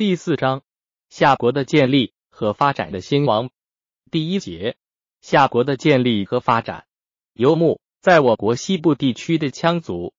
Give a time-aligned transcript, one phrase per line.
[0.00, 0.62] 第四章，
[1.10, 3.50] 夏国的建立和发展的兴亡。
[4.10, 4.78] 第一节，
[5.20, 6.86] 夏国的建立和发展。
[7.34, 10.14] 游牧在我国西部地区的羌族，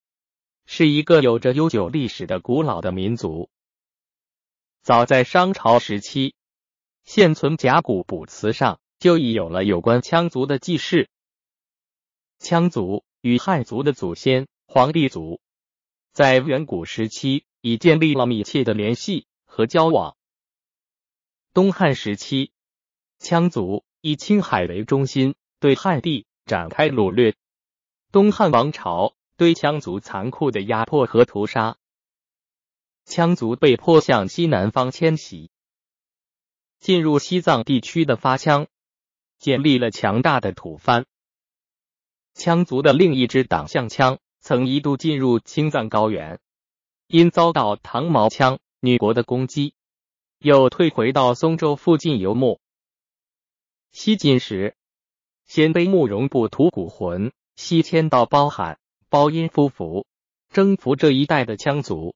[0.67, 3.49] 是一个有着悠久历史的古老的民族。
[4.83, 6.35] 早在商朝时期，
[7.03, 11.09] 现存甲骨卜辞上就已有了有关羌族的记事。
[12.39, 15.41] 羌族与汉族的祖先黄帝族，
[16.13, 19.25] 在远古时期已建立了密切的联系。
[19.51, 20.15] 和交往。
[21.53, 22.53] 东汉时期，
[23.19, 27.35] 羌族以青海为中心，对汉地展开掳掠。
[28.13, 31.77] 东汉王朝对羌族残酷的压迫和屠杀，
[33.05, 35.51] 羌族被迫向西南方迁徙，
[36.79, 38.67] 进入西藏地区的发羌，
[39.37, 41.05] 建立了强大的土藩。
[42.33, 46.39] 羌族的另一支党项羌，曾一度进入青藏高原，
[47.07, 48.59] 因遭到唐毛羌。
[48.83, 49.75] 女国的攻击，
[50.39, 52.59] 又退回到松州附近游牧。
[53.91, 54.75] 西晋时，
[55.45, 60.07] 鲜卑慕容部吐谷浑西迁到包罕、包阴夫妇，
[60.49, 62.15] 征服这一带的羌族，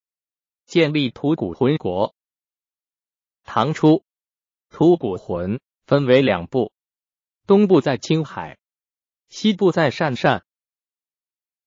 [0.66, 2.16] 建立吐谷浑国。
[3.44, 4.04] 唐初，
[4.72, 6.72] 吐谷浑分为两部，
[7.46, 8.58] 东部在青海，
[9.30, 10.44] 西部在鄯善。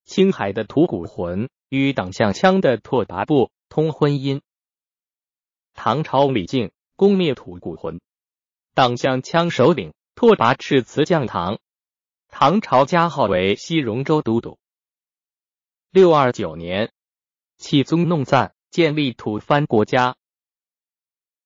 [0.04, 4.40] 青海的吐谷浑与党项羌的拓跋部通婚姻。
[5.80, 8.00] 唐朝李靖攻灭吐谷浑，
[8.74, 11.60] 党项羌首领拓跋赤辞降唐，
[12.26, 14.58] 唐朝加号为西戎州都督。
[15.92, 16.92] 六二九年，
[17.58, 20.16] 弃宗弄赞，建立吐蕃国家。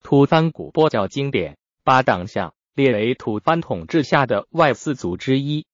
[0.01, 5.67] 吐蕃古波教经典把党项列为吐蕃统治下的外四族之一。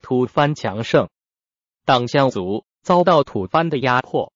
[0.00, 1.10] 吐蕃强盛，
[1.84, 4.32] 党项族遭到吐蕃的压迫。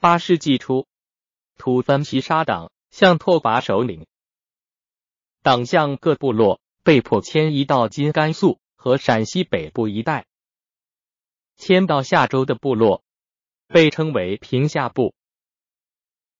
[0.00, 0.86] 八世纪初。
[1.56, 4.06] 吐蕃袭杀党项拓跋首领，
[5.42, 10.26] 党项各部落被迫迁移到今甘肃和陕西北部一带。
[11.56, 13.04] 迁到夏州的部落
[13.68, 15.14] 被称为平夏部。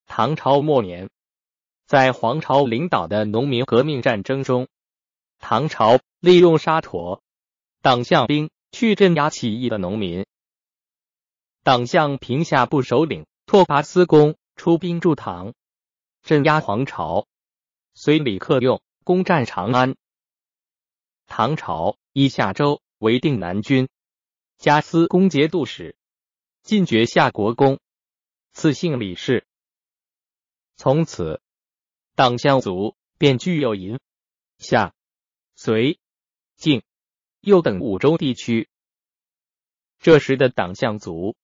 [0.06, 1.09] 唐朝末年，
[1.86, 4.66] 在黄巢领导的农民革命战争中，
[5.38, 7.22] 唐朝利用沙陀
[7.81, 10.26] 党项兵去镇压起义的农民。
[11.62, 14.36] 党项平夏部首领拓跋思恭。
[14.62, 15.54] 出兵助唐，
[16.22, 17.26] 镇压黄巢，
[17.94, 18.80] 随李克用。
[19.02, 19.96] 攻占长安。
[21.26, 22.80] 唐朝以夏州。
[22.98, 23.88] 为定南军，
[24.58, 25.96] 加司攻节度使，
[26.62, 27.80] 进爵夏国公，
[28.52, 29.44] 赐姓李氏。
[30.76, 31.42] 从此，
[32.14, 32.94] 党项族。
[33.18, 33.98] 便具有银、
[34.58, 34.94] 夏、
[35.56, 35.98] 隋、
[36.54, 36.84] 晋、
[37.40, 38.68] 右等五州地区。
[39.98, 41.34] 这时的党项族。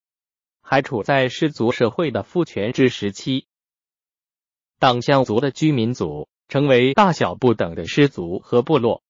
[0.71, 3.47] 还处在氏族社会的父权制时期，
[4.79, 9.03] 党项族的居民组成为大小不等的氏族和部落，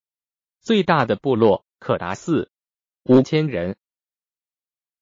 [0.60, 2.52] 最大的部落可达四
[3.02, 3.76] 五千人。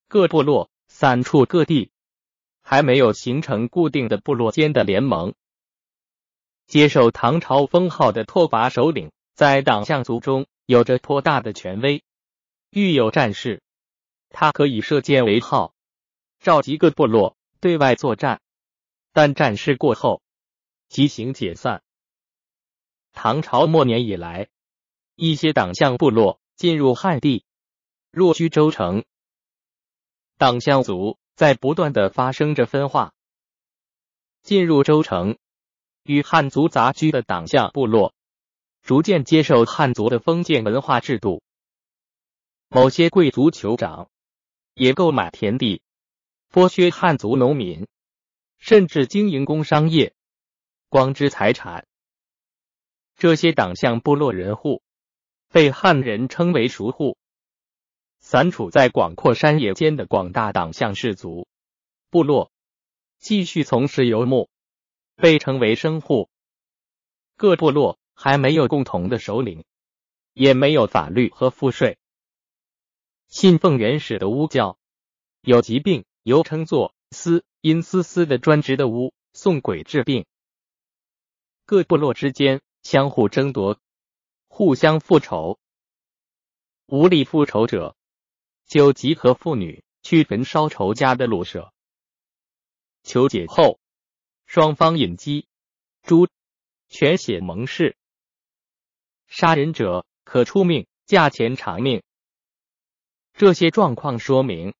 [0.08, 1.90] 各部落散处各地，
[2.62, 5.34] 还没有形成固定的部落间的联盟。
[6.66, 12.02] 接受唐朝封号的拓跋首领，在党项族中有着颇大的权威，
[12.70, 13.62] 遇有战事，
[14.30, 15.74] 他可以射箭为号。
[16.46, 18.40] 召集各部落对外作战，
[19.12, 20.22] 但战事过后
[20.88, 21.82] 即行解散。
[23.12, 24.48] 唐朝末年以来，
[25.16, 27.44] 一些党项部落进入汉地，
[28.12, 29.04] 若居州城。
[30.38, 33.12] 党项族在不断的发生着分化。
[34.44, 35.38] 进入州城
[36.04, 38.14] 与汉族杂居的党项部落，
[38.82, 41.42] 逐渐接受汉族的封建文化制度。
[42.68, 44.08] 某些贵族酋长
[44.74, 45.82] 也购买田地。
[46.50, 47.86] 剥削汉族农民，
[48.58, 50.14] 甚至经营工商业，
[50.88, 51.86] 光之财产。
[53.16, 54.82] 这些党项部落人户
[55.50, 57.16] 被汉人称为熟户。
[58.18, 61.46] 散处在广阔山野间的广大党项氏族
[62.10, 62.50] 部落，
[63.18, 64.48] 继续从事游牧，
[65.16, 66.28] 被称为生户。
[67.36, 69.64] 各部落还没有共同的首领，
[70.32, 71.98] 也没有法律和赋税。
[73.28, 74.78] 信奉原始的巫教，
[75.42, 76.04] 有疾病。
[76.26, 80.26] 由称作司因思思的专职的巫送鬼治病，
[81.64, 83.78] 各部落之间相互争夺，
[84.48, 85.60] 互相复仇。
[86.86, 87.94] 无力复仇者，
[88.64, 91.72] 就集合妇女去焚烧仇家的庐舍。
[93.04, 93.78] 求解后，
[94.46, 95.46] 双方引鸡、
[96.02, 96.26] 猪、
[96.88, 97.96] 全血盟誓，
[99.28, 102.02] 杀人者可出命，价钱偿命。
[103.32, 104.74] 这些状况说明。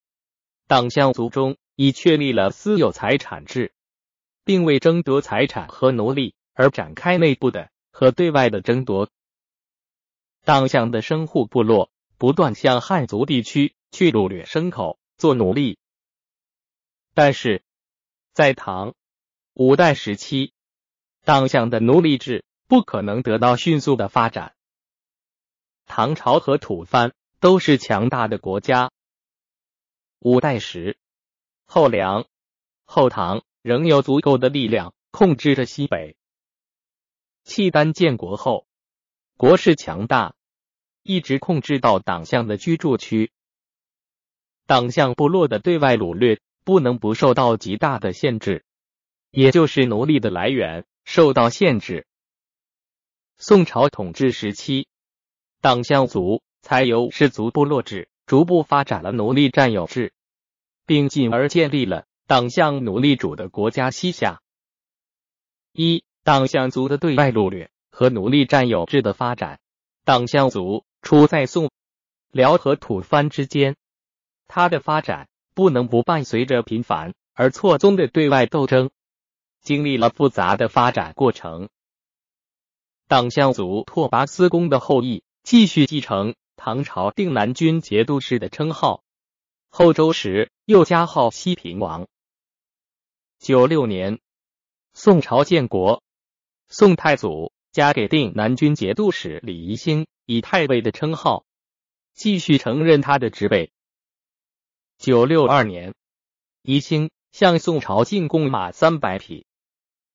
[0.69, 3.73] 党项族中已确立了私有财产制，
[4.45, 9.09] 并为争夺财产和奴隶而展开内部的和对外的争夺。
[10.45, 15.79] 党项的生户部落不断向汉族地区去掳掠牲口做奴隶，
[17.15, 17.63] 但是
[18.33, 18.95] 在唐、
[19.55, 20.53] 五代时期，
[21.25, 24.55] 党项的奴隶制不可能得到迅速的发展。
[25.87, 28.91] 唐朝和吐蕃都是强大的国家，
[30.27, 30.99] 五代时，
[31.67, 32.27] 后梁、
[32.85, 36.17] 后唐仍有足够的力量控制着西北。
[37.45, 38.67] 契丹建国后，
[39.37, 40.35] 国势强大。
[41.05, 43.31] 一直控制到党项的居住区，
[44.67, 48.65] 党项部落的对外掳掠不能不受到极大的限制，
[49.31, 52.05] 也就是奴隶的来源受到限制。
[53.39, 54.89] 宋朝统治时期，
[55.61, 60.13] 党项族才由氏族部落制逐步发展了奴隶占有制，
[60.87, 64.41] 并进而建立了党项奴隶主的国家西夏。
[65.73, 69.61] 一党项族的对外掳掠和奴隶占有制的发展，
[70.05, 70.85] 党项族。
[71.03, 71.71] 处在宋、
[72.33, 73.77] 辽和吐蕃之间，
[74.49, 78.91] 它的发展不能不伴随着频繁而错综的对外斗争，
[79.63, 81.69] 经历了复杂的发展过程。
[83.07, 89.05] 党项族拓跋思恭的后裔继续继承唐朝定南军节度使的称号，
[89.69, 92.07] 后周时又加号西平王。
[93.39, 94.21] 九六年，
[94.95, 96.03] 宋朝建国，
[96.69, 100.07] 宋太祖加给定南军节度使李宜兴。
[100.29, 101.47] 以太尉的称号，
[102.13, 103.71] 继续承认他的职位。
[104.99, 105.95] 九六二年，
[106.63, 109.47] 宜兴向宋朝进贡马三百匹，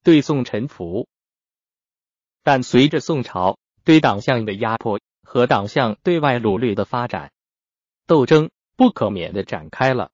[0.03, 1.07] 对宋臣服。
[2.43, 7.31] 但随着宋朝对党项的压迫和党项对外掳掠的发展，
[8.05, 10.11] 斗争不可免的展开了。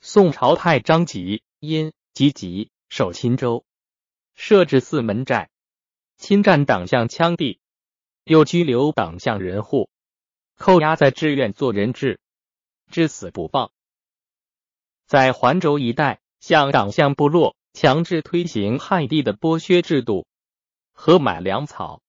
[0.00, 3.66] 宋朝派张吉、因积极守钦州，
[4.32, 5.50] 设置四门寨，
[6.16, 7.60] 侵占党项羌地。
[8.24, 9.90] 又拘留党项人户，
[10.56, 12.20] 扣押在志愿做人质，
[12.90, 13.70] 至死不放。
[15.04, 20.26] 在环州一带，向党项部落强制推行汉地的剥削制度
[20.94, 22.00] 和买粮草。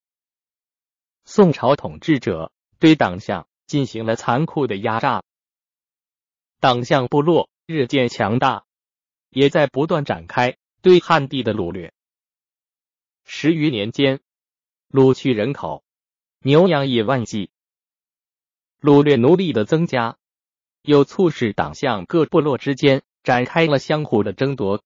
[1.25, 5.23] 宋朝统治者对党项进行了残酷的压榨，
[6.59, 8.65] 党项部落日渐强大，
[9.29, 11.93] 也在不断展开对汉地的掳掠。
[13.25, 14.21] 十余年间，
[14.89, 15.83] 掳去人口。
[16.39, 17.49] 牛羊以万计，
[18.79, 20.17] 掳掠奴隶的增加，
[20.81, 24.81] 又促使党项各部落之间展开了相互的争夺。